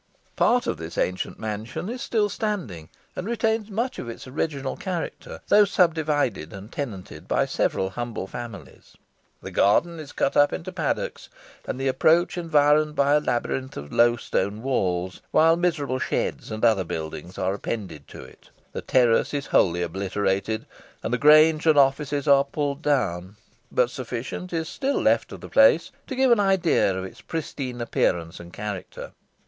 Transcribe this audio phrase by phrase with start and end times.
[0.35, 5.41] Part of this ancient mansion is still standing, and retains much of its original character,
[5.47, 8.97] though subdivided and tenanted by several humble families.
[9.43, 11.29] The garden is cut up into paddocks,
[11.67, 16.65] and the approach environed by a labyrinth of low stone walls, while miserable sheds and
[16.65, 20.65] other buildings are appended to it; the terrace is wholly obliterated;
[21.03, 23.35] and the grange and offices are pulled down,
[23.71, 27.79] but sufficient is still left of the place to give an idea of its pristine
[27.79, 29.11] appearance and character.